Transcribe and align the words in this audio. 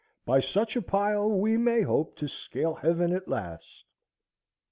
By 0.25 0.39
such 0.39 0.75
a 0.75 0.81
pile 0.81 1.29
we 1.29 1.57
may 1.57 1.81
hope 1.83 2.15
to 2.15 2.27
scale 2.27 2.73
heaven 2.73 3.13
at 3.13 3.27
last. 3.27 3.85